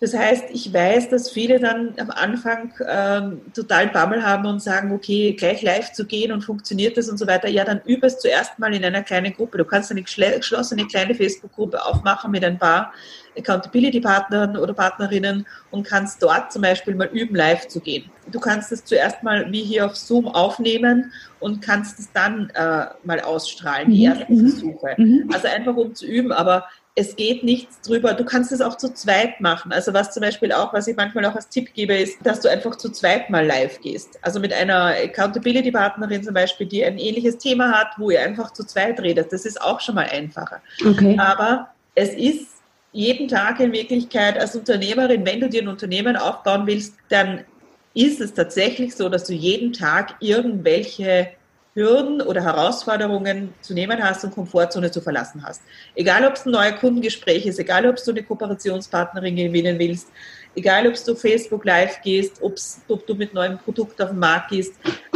[0.00, 4.92] das heißt, ich weiß, dass viele dann am Anfang ähm, total Bammel haben und sagen,
[4.92, 7.48] okay, gleich live zu gehen und funktioniert das und so weiter.
[7.48, 9.58] Ja, dann übe es zuerst mal in einer kleinen Gruppe.
[9.58, 12.94] Du kannst eine geschlossene kleine Facebook-Gruppe aufmachen mit ein paar
[13.36, 18.10] Accountability-Partnern oder Partnerinnen und kannst dort zum Beispiel mal üben, live zu gehen.
[18.30, 22.86] Du kannst es zuerst mal wie hier auf Zoom aufnehmen und kannst es dann äh,
[23.04, 24.12] mal ausstrahlen, die mhm.
[24.12, 24.48] ersten mhm.
[24.48, 24.94] Versuche.
[24.96, 25.30] Mhm.
[25.32, 28.14] Also einfach um zu üben, aber es geht nichts drüber.
[28.14, 29.72] Du kannst es auch zu zweit machen.
[29.72, 32.48] Also was zum Beispiel auch, was ich manchmal auch als Tipp gebe, ist, dass du
[32.48, 34.18] einfach zu zweit mal live gehst.
[34.22, 38.64] Also mit einer Accountability-Partnerin zum Beispiel, die ein ähnliches Thema hat, wo ihr einfach zu
[38.64, 39.32] zweit redet.
[39.32, 40.60] Das ist auch schon mal einfacher.
[40.84, 41.16] Okay.
[41.18, 42.48] Aber es ist
[42.92, 47.44] jeden Tag in Wirklichkeit als Unternehmerin, wenn du dir ein Unternehmen aufbauen willst, dann
[47.94, 51.28] ist es tatsächlich so, dass du jeden Tag irgendwelche
[51.74, 55.62] Hürden oder Herausforderungen zu nehmen hast und Komfortzone zu verlassen hast.
[55.94, 60.08] Egal, ob es ein neuer Kundengespräch ist, egal, ob du eine Kooperationspartnerin gewinnen willst,
[60.56, 64.74] egal, ob du Facebook Live gehst, ob du mit neuem Produkt auf den Markt gehst,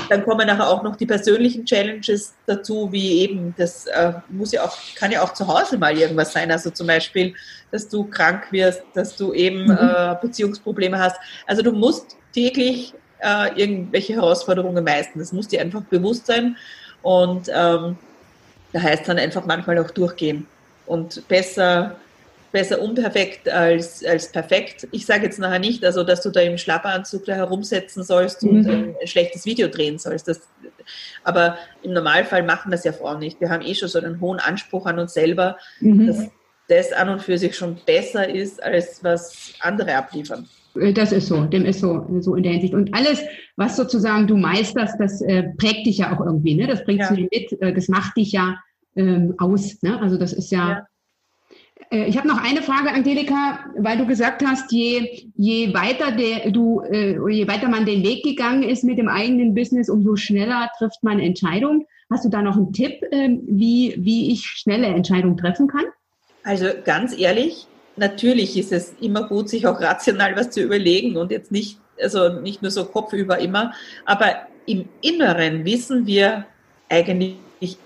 [0.08, 4.64] dann kommen nachher auch noch die persönlichen Challenges dazu, wie eben, das äh, muss ja
[4.64, 6.50] auch, kann ja auch zu Hause mal irgendwas sein.
[6.50, 7.34] Also zum Beispiel,
[7.70, 9.78] dass du krank wirst, dass du eben mhm.
[9.80, 11.16] äh, Beziehungsprobleme hast.
[11.46, 15.18] Also du musst täglich äh, irgendwelche Herausforderungen meistern.
[15.18, 16.56] Das muss dir einfach bewusst sein.
[17.02, 17.96] Und ähm,
[18.72, 20.46] da heißt dann einfach manchmal auch durchgehen.
[20.86, 21.96] Und besser,
[22.52, 24.86] besser unperfekt als, als perfekt.
[24.90, 28.50] Ich sage jetzt nachher nicht, also dass du da im Schlapperanzug da herumsetzen sollst mhm.
[28.50, 30.28] und ein, ein, schlechtes Video drehen sollst.
[30.28, 30.40] Das,
[31.22, 33.40] aber im Normalfall machen das ja Frauen nicht.
[33.40, 36.06] Wir haben eh schon so einen hohen Anspruch an uns selber, mhm.
[36.06, 36.28] dass
[36.68, 40.48] das an und für sich schon besser ist, als was andere abliefern.
[40.76, 42.74] Äh, das ist so, dem ist so, so in der Hinsicht.
[42.74, 43.22] Und alles,
[43.56, 46.66] was sozusagen du meisterst, das äh, prägt dich ja auch irgendwie, ne?
[46.66, 47.16] Das bringst ja.
[47.16, 48.56] du dir mit, äh, das macht dich ja
[48.96, 49.82] ähm, aus.
[49.82, 50.00] Ne?
[50.00, 50.70] Also das ist ja.
[50.70, 50.86] ja.
[51.90, 56.50] Äh, ich habe noch eine Frage, Angelika, weil du gesagt hast, je, je weiter der,
[56.50, 60.70] du, äh, je weiter man den Weg gegangen ist mit dem eigenen Business, umso schneller
[60.78, 61.84] trifft man Entscheidungen.
[62.10, 65.84] Hast du da noch einen Tipp, ähm, wie, wie ich schnelle Entscheidungen treffen kann?
[66.44, 71.30] Also ganz ehrlich, natürlich ist es immer gut, sich auch rational was zu überlegen und
[71.30, 73.72] jetzt nicht, also nicht nur so kopfüber immer,
[74.04, 76.46] aber im Inneren wissen wir
[76.88, 77.36] eigentlich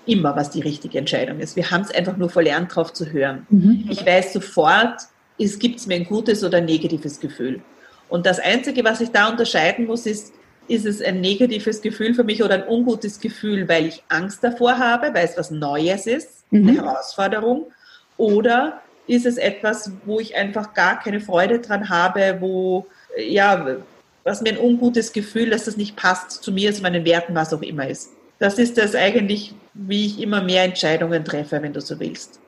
[0.05, 1.55] immer, was die richtige Entscheidung ist.
[1.55, 3.45] Wir haben es einfach nur verlernt, darauf zu hören.
[3.49, 3.85] Mhm.
[3.89, 5.01] Ich weiß sofort,
[5.37, 7.61] es gibt mir ein gutes oder ein negatives Gefühl.
[8.09, 10.33] Und das Einzige, was ich da unterscheiden muss, ist,
[10.67, 14.77] ist es ein negatives Gefühl für mich oder ein ungutes Gefühl, weil ich Angst davor
[14.77, 16.67] habe, weil es was Neues ist, mhm.
[16.67, 17.71] eine Herausforderung,
[18.17, 22.85] oder ist es etwas, wo ich einfach gar keine Freude dran habe, wo,
[23.17, 23.77] ja,
[24.23, 27.53] was mir ein ungutes Gefühl, dass das nicht passt zu mir, zu meinen Werten, was
[27.53, 28.11] auch immer ist.
[28.37, 32.39] Das ist das eigentlich, wie ich immer mehr Entscheidungen treffe, wenn du so willst.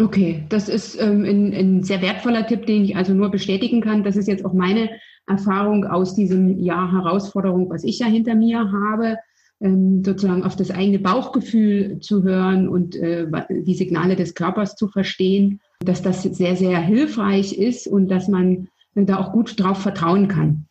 [0.00, 4.02] Okay, das ist ähm, ein, ein, sehr wertvoller Tipp, den ich also nur bestätigen kann.
[4.02, 4.90] Das ist jetzt auch meine
[5.26, 9.18] Erfahrung aus diesem Jahr Herausforderung, was ich ja hinter mir habe,
[9.64, 14.86] ähm, sozusagen auf das eigene Bauchgefühl zu hören und äh, die Signale des Körpers zu
[14.86, 20.28] verstehen dass das sehr, sehr hilfreich ist und dass man da auch gut drauf vertrauen
[20.28, 20.66] kann.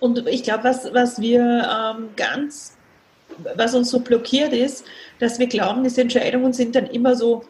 [0.00, 2.74] Und ich glaube, was, was wir ähm, ganz
[3.54, 4.84] was uns so blockiert ist,
[5.20, 7.44] dass wir glauben, diese Entscheidungen sind dann immer so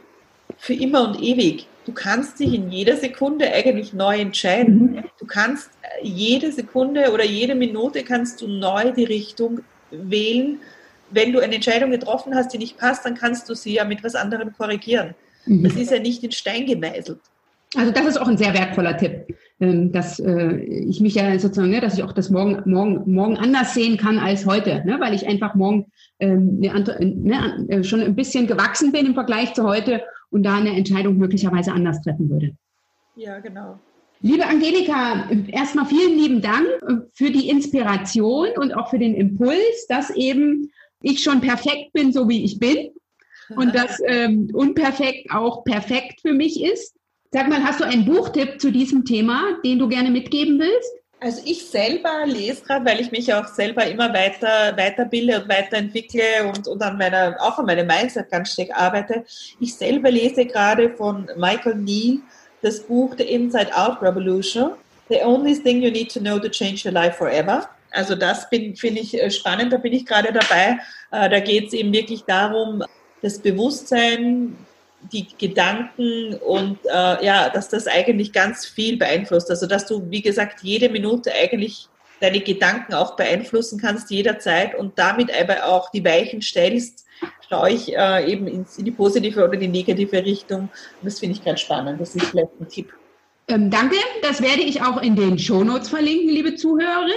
[0.58, 1.66] für immer und ewig.
[1.86, 4.96] Du kannst dich in jeder Sekunde eigentlich neu entscheiden.
[4.96, 5.04] Mhm.
[5.18, 10.58] Du kannst äh, jede Sekunde oder jede Minute kannst du neu die Richtung wählen.
[11.10, 14.04] Wenn du eine Entscheidung getroffen hast, die nicht passt, dann kannst du sie ja mit
[14.04, 15.14] was anderem korrigieren.
[15.46, 15.64] Mhm.
[15.64, 17.20] Das ist ja nicht in Stein gemeißelt.
[17.76, 21.70] Also das ist auch ein sehr wertvoller Tipp, ähm, dass äh, ich mich ja sozusagen,
[21.70, 25.12] ne, dass ich auch das morgen, morgen, morgen anders sehen kann als heute, ne, weil
[25.12, 25.86] ich einfach morgen
[26.18, 30.74] ähm, ne, äh, schon ein bisschen gewachsen bin im Vergleich zu heute und da eine
[30.76, 32.52] Entscheidung möglicherweise anders treffen würde.
[33.16, 33.78] Ja, genau.
[34.20, 39.86] Liebe Angelika, erstmal vielen lieben Dank äh, für die Inspiration und auch für den Impuls,
[39.88, 40.70] dass eben
[41.02, 42.90] ich schon perfekt bin, so wie ich bin
[43.56, 46.94] und dass ähm, unperfekt auch perfekt für mich ist.
[47.30, 50.90] Sag mal, hast du einen Buchtipp zu diesem Thema, den du gerne mitgeben willst?
[51.20, 56.46] Also ich selber lese gerade, weil ich mich auch selber immer weiter weiterbilde und weiterentwickle
[56.46, 59.24] und, und an meiner, auch an meinem Mindset ganz stark arbeite.
[59.58, 62.18] Ich selber lese gerade von Michael Neal
[62.62, 64.72] das Buch The Inside Out Revolution.
[65.08, 67.68] The only thing you need to know to change your life forever.
[67.90, 70.78] Also das finde ich äh, spannend, da bin ich gerade dabei.
[71.10, 72.82] Äh, da geht es eben wirklich darum,
[73.22, 74.56] das Bewusstsein,
[75.12, 79.50] die Gedanken und äh, ja, dass das eigentlich ganz viel beeinflusst.
[79.50, 81.88] Also dass du, wie gesagt, jede Minute eigentlich
[82.20, 87.06] deine Gedanken auch beeinflussen kannst, jederzeit und damit aber auch die Weichen stellst,
[87.48, 90.62] schaue ich äh, eben in, die positive oder die negative Richtung.
[90.62, 90.70] Und
[91.02, 92.00] das finde ich ganz spannend.
[92.00, 92.92] Das ist vielleicht ein Tipp.
[93.48, 97.12] Ähm, danke, das werde ich auch in den Shownotes verlinken, liebe Zuhörerin.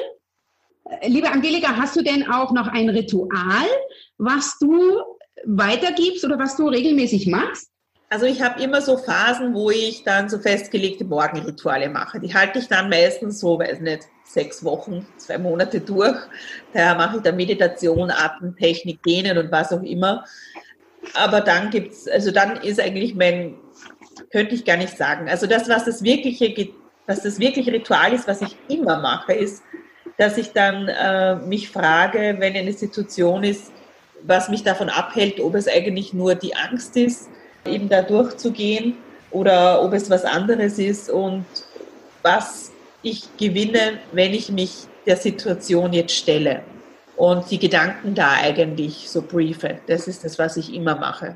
[0.89, 3.67] Äh, liebe Angelika, hast du denn auch noch ein Ritual,
[4.17, 5.01] was du
[5.45, 7.71] weitergibst oder was du regelmäßig machst?
[8.09, 12.19] Also ich habe immer so Phasen, wo ich dann so festgelegte Morgenrituale mache.
[12.19, 16.17] Die halte ich dann meistens so, weiß nicht, sechs Wochen, zwei Monate durch.
[16.73, 20.25] Da mache ich dann Meditation, Atemtechnik, Dehnen und was auch immer.
[21.13, 23.55] Aber dann gibt's, also dann ist eigentlich mein,
[24.29, 25.29] könnte ich gar nicht sagen.
[25.29, 26.53] Also das, was das wirkliche,
[27.07, 29.63] was das wirkliche Ritual ist, was ich immer mache, ist,
[30.21, 33.71] dass ich dann äh, mich frage, wenn eine Situation ist,
[34.21, 37.27] was mich davon abhält, ob es eigentlich nur die Angst ist,
[37.65, 38.97] eben da durchzugehen
[39.31, 41.45] oder ob es was anderes ist und
[42.21, 46.61] was ich gewinne, wenn ich mich der Situation jetzt stelle
[47.17, 49.79] und die Gedanken da eigentlich so briefe.
[49.87, 51.35] Das ist das, was ich immer mache.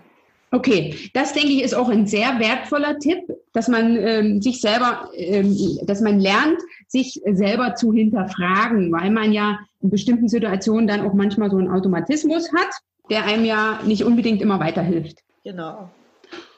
[0.51, 5.09] Okay, das denke ich ist auch ein sehr wertvoller Tipp, dass man ähm, sich selber,
[5.13, 11.01] ähm, dass man lernt, sich selber zu hinterfragen, weil man ja in bestimmten Situationen dann
[11.01, 12.69] auch manchmal so einen Automatismus hat,
[13.09, 15.19] der einem ja nicht unbedingt immer weiterhilft.
[15.43, 15.89] Genau.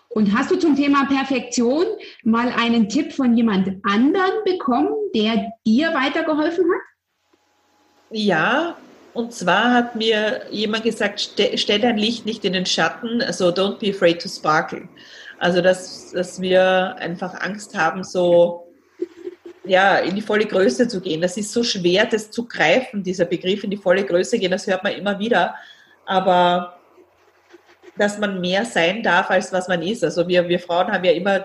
[0.09, 1.85] Und hast du zum Thema Perfektion
[2.23, 6.81] mal einen Tipp von jemand anderen bekommen, der dir weitergeholfen hat?
[8.09, 8.77] Ja,
[9.17, 11.19] und zwar hat mir jemand gesagt,
[11.55, 14.87] stell dein Licht nicht in den Schatten, also don't be afraid to sparkle.
[15.39, 18.67] Also, dass, dass wir einfach Angst haben, so
[19.65, 21.19] ja, in die volle Größe zu gehen.
[21.19, 24.67] Das ist so schwer, das zu greifen, dieser Begriff in die volle Größe gehen, das
[24.67, 25.55] hört man immer wieder.
[26.05, 26.77] Aber
[27.97, 30.03] dass man mehr sein darf, als was man ist.
[30.03, 31.43] Also wir, wir Frauen haben ja immer,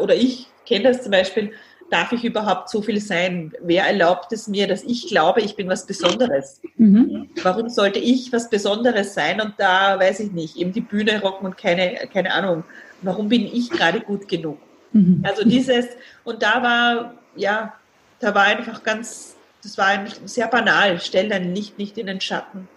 [0.00, 1.52] oder ich kenne das zum Beispiel,
[1.90, 3.52] darf ich überhaupt so viel sein?
[3.62, 6.60] Wer erlaubt es mir, dass ich glaube, ich bin was Besonderes?
[6.76, 7.30] Mhm.
[7.42, 11.46] Warum sollte ich was Besonderes sein und da, weiß ich nicht, eben die Bühne rocken
[11.46, 12.64] und keine, keine Ahnung,
[13.02, 14.58] warum bin ich gerade gut genug?
[14.92, 15.22] Mhm.
[15.22, 15.86] Also dieses,
[16.24, 17.74] und da war, ja,
[18.20, 22.68] da war einfach ganz, das war sehr banal, stell dein Licht nicht in den Schatten.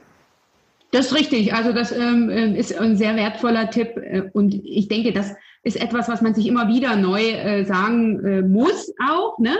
[0.91, 1.53] Das ist richtig.
[1.53, 3.95] Also das ähm, ähm, ist ein sehr wertvoller Tipp.
[3.97, 8.25] Äh, und ich denke, das ist etwas, was man sich immer wieder neu äh, sagen
[8.25, 9.37] äh, muss auch.
[9.39, 9.55] Ne?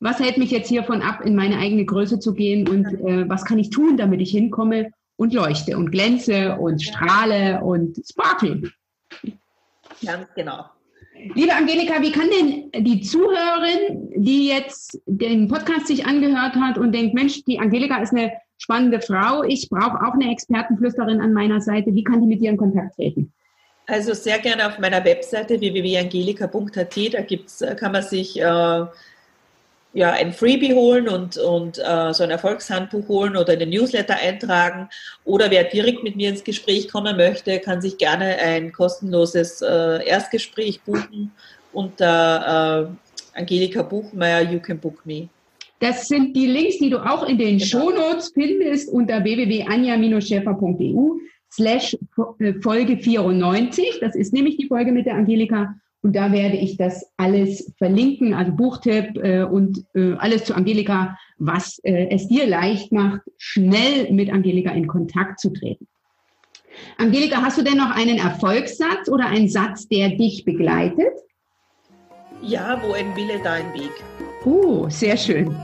[0.00, 3.44] Was hält mich jetzt hiervon ab, in meine eigene Größe zu gehen und äh, was
[3.44, 8.70] kann ich tun, damit ich hinkomme und leuchte und glänze und strahle und sparkle.
[10.04, 10.64] Ganz genau.
[11.34, 16.92] Liebe Angelika, wie kann denn die Zuhörerin, die jetzt den Podcast sich angehört hat und
[16.92, 19.44] denkt, Mensch, die Angelika ist eine spannende Frau.
[19.44, 21.94] Ich brauche auch eine Expertenflüsterin an meiner Seite.
[21.94, 23.32] Wie kann die mit dir in Kontakt treten?
[23.86, 27.14] Also sehr gerne auf meiner Webseite www.angelika.at.
[27.14, 28.86] Da gibt's, äh, kann man sich äh,
[29.94, 34.16] ja, ein Freebie holen und, und äh, so ein Erfolgshandbuch holen oder in den Newsletter
[34.16, 34.88] eintragen.
[35.24, 40.06] Oder wer direkt mit mir ins Gespräch kommen möchte, kann sich gerne ein kostenloses äh,
[40.06, 41.32] Erstgespräch buchen
[41.72, 42.88] unter
[43.34, 45.28] äh, Angelika Buchmeier, You Can Book Me.
[45.80, 47.70] Das sind die Links, die du auch in den genau.
[47.70, 51.18] Shownotes findest unter www.anja-schäfer.eu
[51.52, 51.96] slash
[52.60, 53.98] Folge 94.
[54.00, 55.74] Das ist nämlich die Folge mit der Angelika.
[56.02, 61.16] Und da werde ich das alles verlinken, also Buchtipp äh, und äh, alles zu Angelika,
[61.38, 65.86] was äh, es dir leicht macht, schnell mit Angelika in Kontakt zu treten.
[66.98, 71.12] Angelika, hast du denn noch einen Erfolgssatz oder einen Satz, der dich begleitet?
[72.40, 73.92] Ja, wo ein Wille, da ein Weg.
[74.44, 75.54] Oh, sehr schön.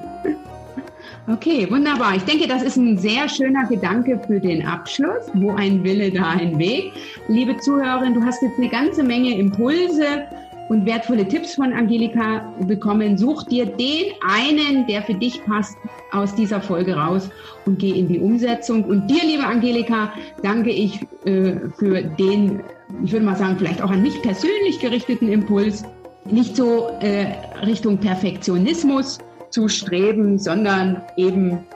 [1.30, 2.16] Okay, wunderbar.
[2.16, 5.30] Ich denke, das ist ein sehr schöner Gedanke für den Abschluss.
[5.34, 6.92] Wo ein Wille, da ein Weg.
[7.28, 10.24] Liebe Zuhörerin, du hast jetzt eine ganze Menge Impulse
[10.68, 13.16] und wertvolle Tipps von Angelika bekommen.
[13.16, 15.76] Such dir den einen, der für dich passt,
[16.12, 17.30] aus dieser Folge raus
[17.66, 18.84] und geh in die Umsetzung.
[18.84, 22.62] Und dir, liebe Angelika, danke ich äh, für den,
[23.04, 25.84] ich würde mal sagen, vielleicht auch an mich persönlich gerichteten Impuls.
[26.30, 27.26] Nicht so äh,
[27.64, 29.18] Richtung Perfektionismus,
[29.50, 31.66] zu streben, sondern eben,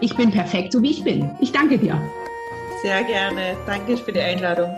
[0.00, 1.30] ich bin perfekt, so wie ich bin.
[1.40, 2.00] Ich danke dir.
[2.82, 3.56] Sehr gerne.
[3.66, 4.74] Danke für die Einladung.